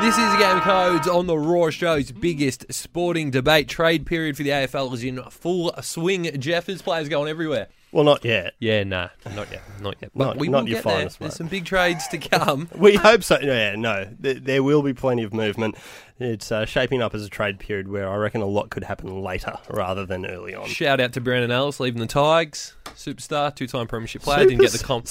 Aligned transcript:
This 0.00 0.16
is 0.16 0.36
Game 0.36 0.60
Codes 0.60 1.08
on 1.08 1.26
the 1.26 1.36
Raw 1.36 1.70
Show's 1.70 2.12
biggest 2.12 2.72
sporting 2.72 3.30
debate. 3.32 3.68
Trade 3.68 4.06
period 4.06 4.36
for 4.36 4.44
the 4.44 4.50
AFL 4.50 4.94
is 4.94 5.02
in 5.02 5.20
full 5.24 5.72
swing. 5.82 6.30
Jeff, 6.40 6.68
is 6.68 6.80
players 6.82 7.08
going 7.08 7.28
everywhere. 7.28 7.66
Well, 7.90 8.04
not 8.04 8.24
yet. 8.24 8.54
Yeah, 8.60 8.84
nah, 8.84 9.08
not 9.34 9.50
yet, 9.50 9.62
not 9.80 9.96
yet. 10.00 10.12
But 10.14 10.24
Not- 10.24 10.36
we 10.38 10.48
not 10.48 10.62
will 10.62 10.68
your 10.68 10.76
get 10.78 10.84
there. 10.84 10.96
finest, 10.98 11.18
There's 11.18 11.34
some 11.34 11.48
big 11.48 11.64
trades 11.64 12.06
to 12.08 12.18
come. 12.18 12.68
We 12.76 12.94
hope 12.94 13.24
so. 13.24 13.38
Yeah, 13.40 13.74
no, 13.74 14.08
there, 14.20 14.34
there 14.34 14.62
will 14.62 14.82
be 14.82 14.94
plenty 14.94 15.24
of 15.24 15.34
movement. 15.34 15.74
It's 16.20 16.52
uh, 16.52 16.64
shaping 16.64 17.02
up 17.02 17.14
as 17.14 17.24
a 17.24 17.28
trade 17.28 17.58
period 17.58 17.88
where 17.88 18.08
I 18.08 18.16
reckon 18.16 18.40
a 18.40 18.46
lot 18.46 18.70
could 18.70 18.84
happen 18.84 19.20
later 19.22 19.56
rather 19.70 20.06
than 20.06 20.26
early 20.26 20.54
on. 20.54 20.68
Shout 20.68 21.00
out 21.00 21.12
to 21.14 21.20
Brandon 21.20 21.50
Ellis 21.50 21.80
leaving 21.80 22.00
the 22.00 22.06
Tigers, 22.06 22.74
superstar, 22.94 23.54
two-time 23.54 23.86
premiership 23.88 24.22
player. 24.22 24.44
Didn't 24.46 24.60
get 24.60 24.72
the 24.72 24.84
comp, 24.84 25.08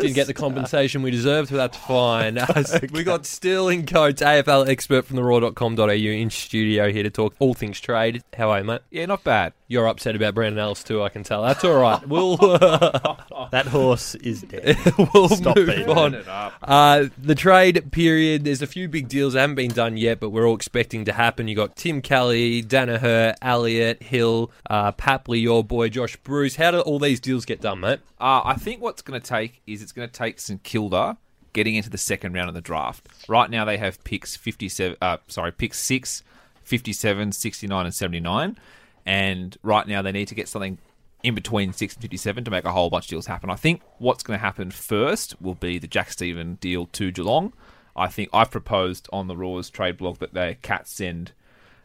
didn't 0.00 0.14
get 0.14 0.26
the 0.26 0.34
compensation 0.34 1.02
we 1.02 1.10
deserved, 1.10 1.50
but 1.50 1.56
that's 1.56 1.76
fine. 1.76 2.38
Uh, 2.50 2.64
We 2.92 3.04
got 3.04 3.26
Sterling 3.26 3.86
Coates, 3.86 4.22
AFL 4.22 4.68
expert 4.68 5.04
from 5.04 5.16
the 5.16 5.22
Raw.com.au 5.22 5.88
in 5.88 6.30
studio 6.30 6.90
here 6.90 7.02
to 7.02 7.10
talk 7.10 7.34
all 7.38 7.54
things 7.54 7.80
trade. 7.80 8.22
How 8.36 8.50
are 8.50 8.58
you, 8.58 8.64
mate? 8.64 8.80
Yeah, 8.90 9.06
not 9.06 9.22
bad. 9.24 9.52
You're 9.70 9.86
upset 9.86 10.16
about 10.16 10.34
Brandon 10.34 10.58
Ellis 10.58 10.82
too, 10.82 11.00
I 11.00 11.10
can 11.10 11.22
tell. 11.22 11.44
That's 11.44 11.62
all 11.62 11.78
right. 11.80 12.04
We'll 12.08 12.36
That 13.52 13.66
horse 13.68 14.16
is 14.16 14.42
dead. 14.42 14.76
we'll 15.14 15.28
Stop 15.28 15.56
move 15.56 15.68
beating 15.68 15.88
on. 15.88 16.14
it 16.14 16.26
up. 16.26 16.54
Uh, 16.60 17.04
the 17.16 17.36
trade 17.36 17.92
period, 17.92 18.42
there's 18.42 18.62
a 18.62 18.66
few 18.66 18.88
big 18.88 19.06
deals 19.06 19.34
that 19.34 19.42
haven't 19.42 19.54
been 19.54 19.70
done 19.70 19.96
yet, 19.96 20.18
but 20.18 20.30
we're 20.30 20.44
all 20.44 20.56
expecting 20.56 21.04
to 21.04 21.12
happen. 21.12 21.46
You 21.46 21.54
got 21.54 21.76
Tim 21.76 22.02
Kelly, 22.02 22.64
Daniher, 22.64 23.36
Elliott, 23.40 24.02
Hill, 24.02 24.50
uh, 24.68 24.90
Papley, 24.90 25.40
your 25.40 25.62
boy 25.62 25.88
Josh 25.88 26.16
Bruce. 26.16 26.56
How 26.56 26.72
do 26.72 26.80
all 26.80 26.98
these 26.98 27.20
deals 27.20 27.44
get 27.44 27.60
done, 27.60 27.78
mate? 27.78 28.00
Uh, 28.20 28.42
I 28.44 28.54
think 28.54 28.82
what's 28.82 29.02
going 29.02 29.20
to 29.20 29.24
take 29.24 29.62
is 29.68 29.82
it's 29.82 29.92
going 29.92 30.08
to 30.08 30.12
take 30.12 30.40
St 30.40 30.60
Kilda 30.64 31.16
getting 31.52 31.76
into 31.76 31.90
the 31.90 31.98
second 31.98 32.32
round 32.32 32.48
of 32.48 32.56
the 32.56 32.60
draft. 32.60 33.06
Right 33.28 33.48
now 33.48 33.64
they 33.64 33.76
have 33.76 34.02
picks 34.02 34.34
57 34.34 34.96
uh, 35.00 35.18
sorry, 35.28 35.52
picks 35.52 35.78
6, 35.78 36.24
57, 36.64 37.30
69 37.30 37.84
and 37.86 37.94
79 37.94 38.56
and 39.06 39.56
right 39.62 39.86
now 39.86 40.02
they 40.02 40.12
need 40.12 40.28
to 40.28 40.34
get 40.34 40.48
something 40.48 40.78
in 41.22 41.34
between 41.34 41.72
6 41.72 41.94
and 41.94 42.02
57 42.02 42.44
to 42.44 42.50
make 42.50 42.64
a 42.64 42.72
whole 42.72 42.90
bunch 42.90 43.06
of 43.06 43.10
deals 43.10 43.26
happen. 43.26 43.50
I 43.50 43.56
think 43.56 43.82
what's 43.98 44.22
going 44.22 44.38
to 44.38 44.44
happen 44.44 44.70
first 44.70 45.40
will 45.40 45.54
be 45.54 45.78
the 45.78 45.86
Jack 45.86 46.10
Steven 46.10 46.54
deal 46.56 46.86
to 46.86 47.10
Geelong. 47.10 47.52
I 47.94 48.08
think 48.08 48.30
I've 48.32 48.50
proposed 48.50 49.08
on 49.12 49.26
the 49.26 49.36
Raws 49.36 49.68
trade 49.68 49.98
blog 49.98 50.18
that 50.18 50.32
they 50.32 50.56
Cats 50.62 50.92
send 50.92 51.32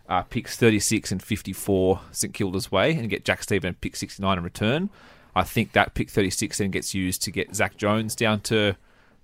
uh, 0.07 0.21
picks 0.21 0.55
36 0.55 1.11
and 1.11 1.21
54 1.21 1.99
St 2.11 2.33
Kilda's 2.33 2.71
way 2.71 2.93
and 2.93 3.09
get 3.09 3.25
Jack 3.25 3.43
Steven 3.43 3.73
pick 3.73 3.95
69 3.95 4.37
in 4.37 4.43
return. 4.43 4.89
I 5.35 5.43
think 5.43 5.73
that 5.73 5.93
pick 5.95 6.09
36 6.09 6.57
then 6.59 6.71
gets 6.71 6.93
used 6.93 7.21
to 7.23 7.31
get 7.31 7.55
Zak 7.55 7.75
Jones 7.75 8.15
down 8.15 8.39
to 8.41 8.77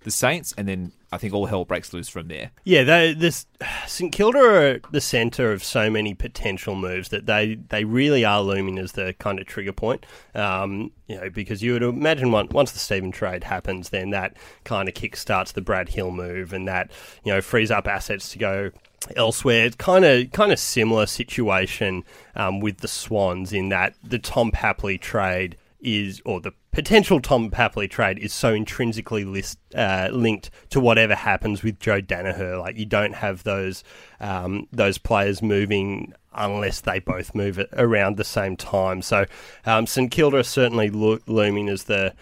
the 0.03 0.11
Saints, 0.11 0.53
and 0.57 0.67
then 0.67 0.91
I 1.11 1.17
think 1.17 1.33
all 1.33 1.45
hell 1.45 1.65
breaks 1.65 1.93
loose 1.93 2.09
from 2.09 2.27
there. 2.27 2.51
Yeah, 2.63 2.83
they, 2.83 3.13
this 3.13 3.45
St 3.87 4.11
Kilda 4.11 4.39
are 4.39 4.79
the 4.91 5.01
centre 5.01 5.51
of 5.51 5.63
so 5.63 5.89
many 5.89 6.13
potential 6.13 6.75
moves 6.75 7.09
that 7.09 7.25
they, 7.25 7.55
they 7.69 7.83
really 7.83 8.25
are 8.25 8.41
looming 8.41 8.79
as 8.79 8.93
the 8.93 9.13
kind 9.19 9.39
of 9.39 9.45
trigger 9.45 9.73
point. 9.73 10.05
Um, 10.33 10.91
you 11.07 11.17
know, 11.17 11.29
because 11.29 11.61
you 11.61 11.73
would 11.73 11.83
imagine 11.83 12.31
one, 12.31 12.47
once 12.49 12.71
the 12.71 12.79
Steven 12.79 13.11
trade 13.11 13.43
happens, 13.43 13.89
then 13.89 14.09
that 14.11 14.37
kind 14.63 14.87
of 14.87 14.95
kickstarts 14.95 15.53
the 15.53 15.61
Brad 15.61 15.89
Hill 15.89 16.11
move, 16.11 16.53
and 16.53 16.67
that 16.67 16.91
you 17.23 17.31
know 17.31 17.41
frees 17.41 17.71
up 17.71 17.87
assets 17.87 18.29
to 18.29 18.39
go 18.39 18.71
elsewhere. 19.15 19.65
It's 19.65 19.75
kind 19.75 20.05
of 20.05 20.31
kind 20.31 20.51
of 20.51 20.59
similar 20.59 21.05
situation 21.05 22.03
um, 22.35 22.59
with 22.59 22.77
the 22.77 22.87
Swans 22.87 23.53
in 23.53 23.69
that 23.69 23.93
the 24.03 24.19
Tom 24.19 24.51
Papley 24.51 24.99
trade 24.99 25.57
is, 25.81 26.21
or 26.25 26.39
the 26.39 26.53
potential 26.71 27.19
Tom 27.19 27.49
Papley 27.49 27.89
trade 27.89 28.19
is 28.19 28.33
so 28.33 28.53
intrinsically 28.53 29.25
list, 29.25 29.59
uh, 29.75 30.09
linked 30.11 30.49
to 30.69 30.79
whatever 30.79 31.15
happens 31.15 31.63
with 31.63 31.79
Joe 31.79 32.01
Daniher. 32.01 32.59
Like 32.59 32.77
you 32.77 32.85
don't 32.85 33.15
have 33.15 33.43
those 33.43 33.83
um, 34.19 34.67
those 34.71 34.97
players 34.97 35.41
moving 35.41 36.13
unless 36.33 36.81
they 36.81 36.99
both 36.99 37.35
move 37.35 37.63
around 37.73 38.17
the 38.17 38.23
same 38.23 38.55
time. 38.55 39.01
So 39.01 39.25
um, 39.65 39.85
St 39.85 40.09
Kilda 40.11 40.37
are 40.37 40.43
certainly 40.43 40.89
lo- 40.89 41.19
looming 41.27 41.67
as 41.69 41.85
the 41.85 42.13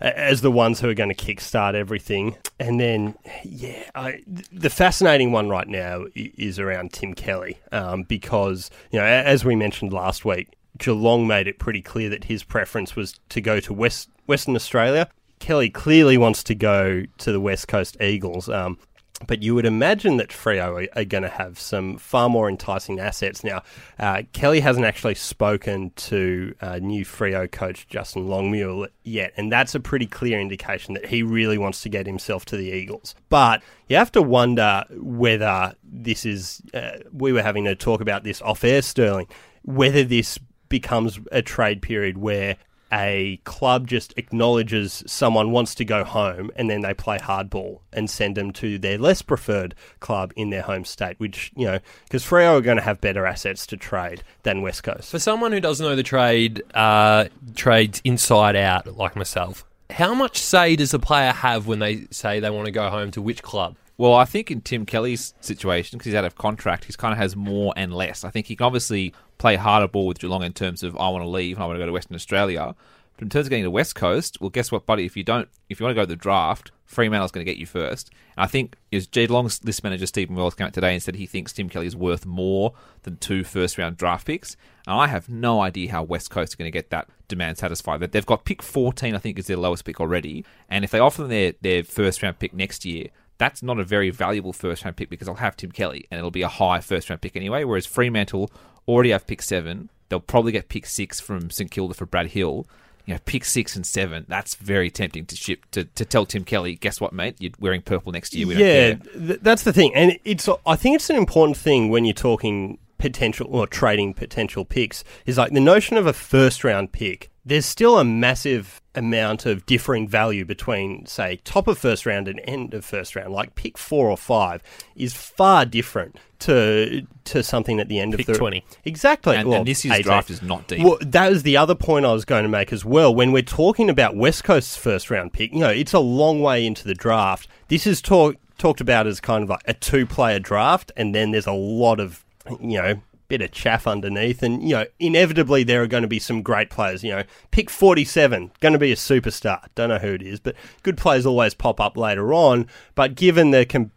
as 0.00 0.42
the 0.42 0.50
ones 0.50 0.80
who 0.80 0.88
are 0.88 0.94
going 0.94 1.14
to 1.14 1.14
kickstart 1.14 1.74
everything. 1.74 2.36
And 2.58 2.78
then, 2.78 3.14
yeah, 3.42 3.88
I, 3.94 4.22
the 4.52 4.68
fascinating 4.68 5.32
one 5.32 5.48
right 5.48 5.68
now 5.68 6.04
is 6.14 6.58
around 6.58 6.92
Tim 6.92 7.14
Kelly 7.14 7.58
um, 7.72 8.02
because, 8.02 8.70
you 8.90 8.98
know, 8.98 9.04
as 9.04 9.44
we 9.44 9.56
mentioned 9.56 9.92
last 9.92 10.24
week, 10.24 10.48
Geelong 10.78 11.26
made 11.26 11.46
it 11.46 11.58
pretty 11.58 11.82
clear 11.82 12.08
that 12.10 12.24
his 12.24 12.42
preference 12.42 12.96
was 12.96 13.18
to 13.28 13.40
go 13.40 13.60
to 13.60 13.72
West 13.72 14.08
Western 14.26 14.56
Australia. 14.56 15.08
Kelly 15.38 15.68
clearly 15.70 16.16
wants 16.16 16.42
to 16.44 16.54
go 16.54 17.04
to 17.18 17.32
the 17.32 17.40
West 17.40 17.68
Coast 17.68 18.00
Eagles. 18.00 18.48
Um, 18.48 18.78
but 19.26 19.42
you 19.42 19.54
would 19.54 19.64
imagine 19.64 20.16
that 20.16 20.30
Freo 20.30 20.86
are, 20.86 20.98
are 21.00 21.04
going 21.04 21.22
to 21.22 21.28
have 21.28 21.58
some 21.58 21.96
far 21.98 22.28
more 22.28 22.48
enticing 22.48 22.98
assets. 22.98 23.44
Now, 23.44 23.62
uh, 23.98 24.22
Kelly 24.32 24.60
hasn't 24.60 24.84
actually 24.84 25.14
spoken 25.14 25.92
to 25.96 26.54
uh, 26.60 26.78
new 26.78 27.04
Freo 27.04 27.50
coach 27.50 27.86
Justin 27.88 28.26
Longmuir 28.26 28.88
yet, 29.02 29.32
and 29.36 29.52
that's 29.52 29.74
a 29.74 29.80
pretty 29.80 30.06
clear 30.06 30.40
indication 30.40 30.94
that 30.94 31.06
he 31.06 31.22
really 31.22 31.58
wants 31.58 31.82
to 31.82 31.88
get 31.88 32.06
himself 32.06 32.44
to 32.46 32.56
the 32.56 32.70
Eagles. 32.70 33.14
But 33.28 33.62
you 33.88 33.96
have 33.96 34.12
to 34.12 34.22
wonder 34.22 34.84
whether 34.90 35.74
this 35.84 36.26
is. 36.26 36.62
Uh, 36.72 36.98
we 37.12 37.32
were 37.32 37.42
having 37.42 37.66
a 37.66 37.74
talk 37.74 38.00
about 38.00 38.24
this 38.24 38.42
off 38.42 38.64
air, 38.64 38.82
Sterling, 38.82 39.28
whether 39.62 40.02
this 40.02 40.38
becomes 40.74 41.20
a 41.30 41.40
trade 41.40 41.80
period 41.80 42.18
where 42.18 42.56
a 42.92 43.40
club 43.44 43.86
just 43.86 44.12
acknowledges 44.16 45.04
someone 45.06 45.52
wants 45.52 45.72
to 45.76 45.84
go 45.84 46.02
home 46.02 46.50
and 46.56 46.68
then 46.68 46.80
they 46.80 46.92
play 46.92 47.16
hardball 47.16 47.78
and 47.92 48.10
send 48.10 48.36
them 48.36 48.52
to 48.52 48.76
their 48.76 48.98
less 48.98 49.22
preferred 49.22 49.72
club 50.00 50.32
in 50.34 50.50
their 50.50 50.62
home 50.62 50.84
state, 50.84 51.14
which, 51.20 51.52
you 51.54 51.64
know, 51.64 51.78
because 52.06 52.24
Freo 52.24 52.58
are 52.58 52.60
going 52.60 52.76
to 52.76 52.82
have 52.82 53.00
better 53.00 53.24
assets 53.24 53.68
to 53.68 53.76
trade 53.76 54.24
than 54.42 54.62
West 54.62 54.82
Coast. 54.82 55.12
For 55.12 55.20
someone 55.20 55.52
who 55.52 55.60
doesn't 55.60 55.86
know 55.86 55.94
the 55.94 56.02
trade, 56.02 56.64
uh, 56.74 57.26
trades 57.54 58.02
inside 58.02 58.56
out, 58.56 58.96
like 58.96 59.14
myself, 59.14 59.64
how 59.90 60.12
much 60.12 60.40
say 60.40 60.74
does 60.74 60.92
a 60.92 60.98
player 60.98 61.30
have 61.30 61.68
when 61.68 61.78
they 61.78 62.08
say 62.10 62.40
they 62.40 62.50
want 62.50 62.66
to 62.66 62.72
go 62.72 62.90
home 62.90 63.12
to 63.12 63.22
which 63.22 63.44
club? 63.44 63.76
Well, 63.96 64.14
I 64.14 64.24
think 64.24 64.50
in 64.50 64.60
Tim 64.60 64.86
Kelly's 64.86 65.34
situation, 65.40 65.98
because 65.98 66.06
he's 66.06 66.14
out 66.16 66.24
of 66.24 66.34
contract, 66.34 66.84
he's 66.84 66.96
kind 66.96 67.12
of 67.12 67.18
has 67.18 67.36
more 67.36 67.72
and 67.76 67.94
less. 67.94 68.24
I 68.24 68.30
think 68.30 68.46
he 68.46 68.56
can 68.56 68.66
obviously 68.66 69.14
play 69.38 69.54
harder 69.54 69.86
ball 69.86 70.06
with 70.06 70.18
Geelong 70.18 70.42
in 70.42 70.52
terms 70.52 70.82
of 70.82 70.96
I 70.96 71.08
want 71.10 71.22
to 71.22 71.28
leave 71.28 71.56
and 71.56 71.62
I 71.62 71.66
want 71.66 71.76
to 71.76 71.80
go 71.82 71.86
to 71.86 71.92
Western 71.92 72.16
Australia. 72.16 72.74
But 73.16 73.22
in 73.22 73.28
terms 73.30 73.46
of 73.46 73.50
getting 73.50 73.64
to 73.64 73.70
West 73.70 73.94
Coast, 73.94 74.40
well, 74.40 74.50
guess 74.50 74.72
what, 74.72 74.86
buddy? 74.86 75.04
If 75.04 75.16
you 75.16 75.22
don't, 75.22 75.48
if 75.68 75.78
you 75.78 75.84
want 75.84 75.94
to 75.94 76.00
go 76.00 76.02
to 76.02 76.08
the 76.08 76.16
draft, 76.16 76.72
Fremantle's 76.84 77.30
going 77.30 77.46
to 77.46 77.50
get 77.50 77.58
you 77.58 77.66
first. 77.66 78.10
And 78.36 78.44
I 78.44 78.46
think 78.48 78.74
is 78.90 79.06
Geelong's 79.06 79.62
list 79.64 79.84
manager 79.84 80.06
Stephen 80.06 80.34
Wells 80.34 80.54
came 80.54 80.66
out 80.66 80.74
today 80.74 80.92
and 80.92 81.02
said 81.02 81.14
he 81.14 81.26
thinks 81.26 81.52
Tim 81.52 81.68
Kelly 81.68 81.86
is 81.86 81.94
worth 81.94 82.26
more 82.26 82.74
than 83.04 83.16
two 83.18 83.44
first 83.44 83.78
round 83.78 83.96
draft 83.96 84.26
picks. 84.26 84.56
And 84.86 84.96
I 84.96 85.06
have 85.06 85.28
no 85.28 85.60
idea 85.60 85.92
how 85.92 86.02
West 86.02 86.30
Coast 86.30 86.54
are 86.54 86.56
going 86.56 86.70
to 86.70 86.76
get 86.76 86.90
that 86.90 87.08
demand 87.28 87.58
satisfied. 87.58 88.00
That 88.00 88.10
they've 88.10 88.26
got 88.26 88.44
pick 88.44 88.62
14, 88.62 89.14
I 89.14 89.18
think, 89.18 89.38
is 89.38 89.46
their 89.46 89.56
lowest 89.56 89.84
pick 89.84 90.00
already. 90.00 90.44
And 90.68 90.84
if 90.84 90.90
they 90.90 90.98
offer 90.98 91.22
them 91.22 91.30
their, 91.30 91.54
their 91.62 91.84
first 91.84 92.22
round 92.22 92.40
pick 92.40 92.52
next 92.52 92.84
year, 92.84 93.08
that's 93.38 93.62
not 93.62 93.78
a 93.78 93.84
very 93.84 94.10
valuable 94.10 94.52
first 94.52 94.84
round 94.84 94.96
pick 94.96 95.10
because 95.10 95.28
I'll 95.28 95.34
have 95.34 95.56
Tim 95.56 95.72
Kelly 95.72 96.06
and 96.10 96.18
it'll 96.18 96.30
be 96.30 96.42
a 96.42 96.48
high 96.48 96.80
first 96.80 97.10
round 97.10 97.20
pick 97.20 97.36
anyway. 97.36 97.64
Whereas 97.64 97.86
Fremantle 97.86 98.50
already 98.86 99.10
have 99.10 99.26
pick 99.26 99.42
seven. 99.42 99.90
They'll 100.08 100.20
probably 100.20 100.52
get 100.52 100.68
pick 100.68 100.86
six 100.86 101.20
from 101.20 101.50
St 101.50 101.70
Kilda 101.70 101.94
for 101.94 102.06
Brad 102.06 102.28
Hill. 102.28 102.66
You 103.06 103.14
know, 103.14 103.20
pick 103.26 103.44
six 103.44 103.76
and 103.76 103.86
seven. 103.86 104.24
That's 104.28 104.54
very 104.54 104.90
tempting 104.90 105.26
to 105.26 105.36
ship 105.36 105.66
to, 105.72 105.84
to 105.84 106.04
tell 106.06 106.24
Tim 106.24 106.44
Kelly, 106.44 106.74
guess 106.74 107.00
what, 107.00 107.12
mate? 107.12 107.36
You're 107.38 107.52
wearing 107.58 107.82
purple 107.82 108.12
next 108.12 108.34
year. 108.34 108.46
We 108.46 108.56
yeah, 108.56 108.94
th- 108.94 109.40
that's 109.42 109.62
the 109.62 109.74
thing, 109.74 109.94
and 109.94 110.18
it's. 110.24 110.48
I 110.64 110.76
think 110.76 110.96
it's 110.96 111.10
an 111.10 111.16
important 111.16 111.58
thing 111.58 111.90
when 111.90 112.06
you're 112.06 112.14
talking 112.14 112.78
potential 113.04 113.46
or 113.50 113.66
trading 113.66 114.14
potential 114.14 114.64
picks. 114.64 115.04
Is 115.26 115.36
like 115.36 115.52
the 115.52 115.60
notion 115.60 115.96
of 115.96 116.06
a 116.06 116.12
first 116.12 116.64
round 116.64 116.92
pick. 116.92 117.30
There's 117.44 117.66
still 117.66 117.98
a 117.98 118.04
massive 118.04 118.80
amount 118.94 119.44
of 119.44 119.66
differing 119.66 120.08
value 120.08 120.46
between, 120.46 121.04
say, 121.04 121.40
top 121.44 121.68
of 121.68 121.76
first 121.76 122.06
round 122.06 122.26
and 122.26 122.40
end 122.44 122.72
of 122.72 122.86
first 122.86 123.14
round. 123.14 123.34
Like 123.34 123.54
pick 123.54 123.76
four 123.76 124.08
or 124.08 124.16
five 124.16 124.62
is 124.96 125.12
far 125.12 125.66
different 125.66 126.16
to 126.38 127.06
to 127.24 127.42
something 127.42 127.80
at 127.80 127.88
the 127.88 128.00
end 128.00 128.12
Pick 128.16 128.28
of 128.28 128.34
the 128.34 128.38
20. 128.38 128.64
Exactly, 128.86 129.36
And, 129.36 129.48
Well, 129.48 129.58
and 129.58 129.68
this 129.68 129.84
year's 129.84 129.98
18. 129.98 130.04
draft 130.04 130.30
is 130.30 130.40
not 130.42 130.66
deep. 130.68 130.82
Well, 130.82 130.96
that 131.02 131.30
was 131.30 131.42
the 131.42 131.58
other 131.58 131.74
point 131.74 132.06
I 132.06 132.12
was 132.12 132.24
going 132.24 132.44
to 132.44 132.48
make 132.48 132.72
as 132.72 132.84
well. 132.84 133.14
When 133.14 133.32
we're 133.32 133.42
talking 133.42 133.90
about 133.90 134.16
West 134.16 134.44
Coast's 134.44 134.76
first 134.76 135.10
round 135.10 135.34
pick, 135.34 135.52
you 135.52 135.60
know, 135.60 135.70
it's 135.70 135.92
a 135.92 135.98
long 136.00 136.40
way 136.40 136.66
into 136.66 136.88
the 136.88 136.94
draft. 136.94 137.46
This 137.68 137.86
is 137.86 138.00
talk, 138.00 138.36
talked 138.56 138.80
about 138.80 139.06
as 139.06 139.20
kind 139.20 139.42
of 139.42 139.50
like 139.50 139.62
a 139.66 139.74
two 139.74 140.06
player 140.06 140.38
draft, 140.38 140.92
and 140.96 141.14
then 141.14 141.30
there's 141.32 141.46
a 141.46 141.52
lot 141.52 142.00
of, 142.00 142.24
you 142.60 142.80
know, 142.80 143.00
bit 143.28 143.42
of 143.42 143.52
chaff 143.52 143.86
underneath. 143.86 144.42
And, 144.42 144.62
you 144.62 144.74
know, 144.74 144.86
inevitably 144.98 145.64
there 145.64 145.82
are 145.82 145.86
going 145.86 146.02
to 146.02 146.08
be 146.08 146.18
some 146.18 146.42
great 146.42 146.70
players. 146.70 147.02
You 147.02 147.10
know, 147.10 147.22
pick 147.50 147.70
47, 147.70 148.52
going 148.60 148.72
to 148.72 148.78
be 148.78 148.92
a 148.92 148.96
superstar. 148.96 149.64
Don't 149.74 149.88
know 149.88 149.98
who 149.98 150.14
it 150.14 150.22
is, 150.22 150.40
but 150.40 150.54
good 150.82 150.96
players 150.96 151.26
always 151.26 151.54
pop 151.54 151.80
up 151.80 151.96
later 151.96 152.32
on. 152.32 152.66
But 152.94 153.14
given 153.14 153.50
the. 153.50 153.90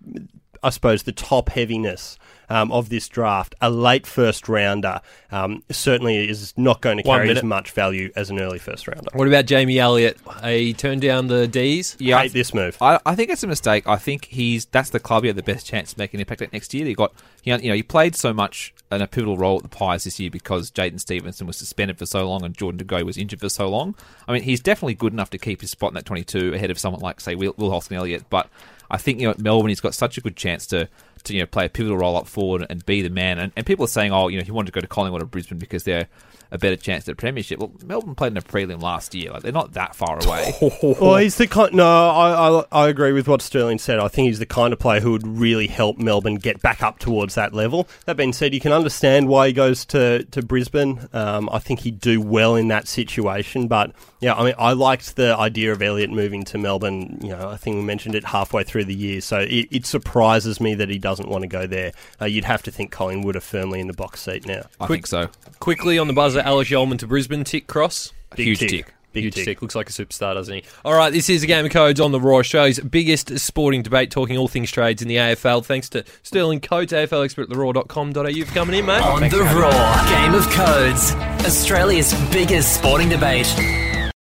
I 0.63 0.71
suppose, 0.71 1.03
the 1.03 1.11
top 1.11 1.49
heaviness 1.49 2.17
um, 2.49 2.71
of 2.71 2.89
this 2.89 3.07
draft, 3.07 3.55
a 3.61 3.69
late 3.69 4.07
first 4.07 4.47
rounder 4.47 5.01
um, 5.31 5.63
certainly 5.69 6.29
is 6.29 6.53
not 6.57 6.81
going 6.81 6.97
to 6.97 7.03
carry 7.03 7.29
as 7.29 7.43
much 7.43 7.71
value 7.71 8.11
as 8.15 8.29
an 8.29 8.39
early 8.39 8.59
first 8.59 8.87
rounder. 8.87 9.09
What 9.13 9.27
about 9.27 9.45
Jamie 9.45 9.79
Elliott? 9.79 10.17
He 10.43 10.73
turned 10.73 11.01
down 11.01 11.27
the 11.27 11.47
D's. 11.47 11.95
Yeah, 11.99 12.17
I 12.17 12.23
Hate 12.23 12.33
this 12.33 12.53
move. 12.53 12.77
I, 12.81 12.99
I 13.05 13.15
think 13.15 13.29
it's 13.29 13.43
a 13.43 13.47
mistake. 13.47 13.87
I 13.87 13.97
think 13.97 14.25
he's 14.25 14.65
that's 14.65 14.89
the 14.89 14.99
club 14.99 15.23
he 15.23 15.27
had 15.27 15.35
the 15.35 15.43
best 15.43 15.65
chance 15.65 15.93
to 15.93 15.99
make 15.99 16.13
an 16.13 16.19
impact 16.19 16.41
at 16.41 16.53
next 16.53 16.73
year. 16.73 16.85
He 16.85 16.93
got 16.93 17.13
he, 17.41 17.51
you 17.51 17.69
know 17.69 17.75
he 17.75 17.83
played 17.83 18.15
so 18.15 18.33
much 18.33 18.73
in 18.91 19.01
a 19.01 19.07
pivotal 19.07 19.37
role 19.37 19.57
at 19.57 19.63
the 19.63 19.69
Pies 19.69 20.05
this 20.05 20.19
year 20.19 20.29
because 20.29 20.71
Jaidyn 20.71 20.99
Stephenson 20.99 21.47
was 21.47 21.57
suspended 21.57 21.97
for 21.97 22.05
so 22.05 22.27
long 22.27 22.43
and 22.43 22.55
Jordan 22.55 22.85
DeGoey 22.85 23.03
was 23.03 23.17
injured 23.17 23.41
for 23.41 23.49
so 23.49 23.67
long. 23.67 23.95
I 24.27 24.33
mean, 24.33 24.43
he's 24.43 24.61
definitely 24.61 24.95
good 24.95 25.13
enough 25.13 25.29
to 25.31 25.37
keep 25.37 25.61
his 25.61 25.71
spot 25.71 25.91
in 25.91 25.95
that 25.95 26.05
22 26.05 26.53
ahead 26.53 26.71
of 26.71 26.79
someone 26.79 27.01
like 27.01 27.19
say 27.19 27.35
Will, 27.35 27.53
Will 27.57 27.71
Hoskin 27.71 27.97
Elliott. 27.97 28.25
But 28.29 28.49
I 28.89 28.97
think 28.97 29.19
you 29.19 29.27
know 29.27 29.31
at 29.31 29.39
Melbourne 29.39 29.69
he's 29.69 29.81
got 29.81 29.93
such 29.93 30.17
a 30.17 30.21
good 30.21 30.35
chance 30.35 30.65
to. 30.67 30.87
To 31.27 31.33
you 31.33 31.41
know, 31.41 31.45
play 31.45 31.65
a 31.65 31.69
pivotal 31.69 31.97
role 31.97 32.17
up 32.17 32.27
forward 32.27 32.65
and 32.69 32.85
be 32.85 33.01
the 33.01 33.09
man, 33.09 33.39
and, 33.39 33.51
and 33.55 33.65
people 33.65 33.85
are 33.85 33.89
saying, 33.89 34.11
oh, 34.11 34.27
you 34.27 34.37
know, 34.37 34.43
he 34.43 34.51
wanted 34.51 34.67
to 34.67 34.71
go 34.71 34.81
to 34.81 34.87
Collingwood 34.87 35.21
or 35.21 35.25
Brisbane 35.25 35.57
because 35.57 35.83
they're 35.83 36.07
a 36.51 36.57
better 36.57 36.75
chance 36.75 37.07
at 37.07 37.17
premiership. 37.17 37.59
Well, 37.59 37.71
Melbourne 37.83 38.15
played 38.15 38.31
in 38.31 38.37
a 38.37 38.41
prelim 38.41 38.81
last 38.81 39.13
year; 39.13 39.31
like 39.31 39.43
they're 39.43 39.51
not 39.51 39.73
that 39.73 39.95
far 39.95 40.23
away. 40.23 40.53
Well, 40.97 41.17
he's 41.17 41.35
the 41.35 41.47
kind. 41.47 41.73
No, 41.73 41.85
I, 41.85 42.59
I 42.71 42.83
I 42.83 42.87
agree 42.87 43.11
with 43.11 43.27
what 43.27 43.41
Sterling 43.41 43.79
said. 43.79 43.99
I 43.99 44.07
think 44.07 44.27
he's 44.27 44.39
the 44.39 44.45
kind 44.45 44.73
of 44.73 44.79
player 44.79 44.99
who 44.99 45.11
would 45.11 45.27
really 45.27 45.67
help 45.67 45.97
Melbourne 45.97 46.35
get 46.35 46.61
back 46.61 46.81
up 46.81 46.99
towards 46.99 47.35
that 47.35 47.53
level. 47.53 47.87
That 48.05 48.15
being 48.17 48.33
said, 48.33 48.53
you 48.53 48.59
can 48.59 48.71
understand 48.71 49.27
why 49.27 49.47
he 49.47 49.53
goes 49.53 49.85
to 49.85 50.23
to 50.25 50.41
Brisbane. 50.41 51.07
Um, 51.13 51.49
I 51.51 51.59
think 51.59 51.81
he'd 51.81 51.99
do 51.99 52.21
well 52.21 52.55
in 52.55 52.67
that 52.69 52.87
situation. 52.87 53.67
But 53.67 53.91
yeah, 54.19 54.33
I 54.33 54.43
mean, 54.43 54.53
I 54.57 54.73
liked 54.73 55.15
the 55.15 55.35
idea 55.37 55.71
of 55.71 55.81
Elliott 55.81 56.09
moving 56.09 56.43
to 56.45 56.57
Melbourne. 56.57 57.19
You 57.21 57.29
know, 57.29 57.49
I 57.49 57.57
think 57.57 57.75
we 57.75 57.83
mentioned 57.83 58.15
it 58.15 58.25
halfway 58.25 58.63
through 58.63 58.85
the 58.85 58.95
year, 58.95 59.21
so 59.21 59.39
it, 59.39 59.67
it 59.71 59.85
surprises 59.85 60.61
me 60.61 60.75
that 60.75 60.89
he 60.89 60.99
doesn't 60.99 61.16
want 61.25 61.41
to 61.41 61.47
go 61.47 61.65
there. 61.65 61.93
Uh, 62.21 62.25
you'd 62.25 62.45
have 62.45 62.61
to 62.63 62.71
think 62.71 62.91
Collingwood 62.91 63.35
are 63.35 63.39
firmly 63.41 63.79
in 63.79 63.87
the 63.87 63.93
box 63.93 64.21
seat 64.21 64.45
now. 64.45 64.63
I 64.79 64.85
Quick- 64.85 64.97
think 64.97 65.07
so. 65.07 65.29
Quickly 65.59 65.97
on 65.97 66.05
the 66.07 66.13
buzzer, 66.13 66.41
Alice 66.41 66.69
Yeoman 66.69 66.99
to 66.99 67.07
Brisbane, 67.07 67.43
tick 67.43 67.65
cross. 67.67 68.13
Big 68.35 68.45
Huge 68.47 68.59
tick. 68.59 68.69
tick. 68.69 68.93
Big 69.13 69.23
Huge 69.23 69.35
tick. 69.35 69.45
tick. 69.45 69.61
Looks 69.63 69.73
like 69.73 69.89
a 69.89 69.93
superstar, 69.93 70.35
doesn't 70.35 70.53
he? 70.53 70.63
All 70.85 70.93
right, 70.93 71.11
this 71.11 71.29
is 71.29 71.41
a 71.41 71.47
game 71.47 71.65
of 71.65 71.71
codes 71.71 71.99
on 71.99 72.11
the 72.11 72.19
Raw, 72.21 72.37
Australia's 72.37 72.79
biggest 72.81 73.39
sporting 73.39 73.81
debate, 73.81 74.11
talking 74.11 74.37
all 74.37 74.47
things 74.47 74.69
trades 74.69 75.01
in 75.01 75.07
the 75.07 75.15
AFL. 75.15 75.65
Thanks 75.65 75.89
to 75.89 76.03
Sterling 76.21 76.59
Coates, 76.59 76.93
AFL 76.93 77.23
expert 77.25 77.43
at 77.43 77.49
theraw.com.au 77.49 78.45
for 78.45 78.53
coming 78.53 78.77
in, 78.77 78.85
mate. 78.85 79.01
On 79.01 79.21
the 79.21 79.39
Raw 79.39 80.09
Game 80.09 80.35
of 80.35 80.47
Codes, 80.51 81.13
Australia's 81.47 82.13
biggest 82.31 82.75
sporting 82.75 83.09
debate. 83.09 83.47